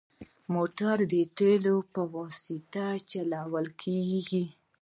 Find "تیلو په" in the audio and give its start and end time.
1.37-2.01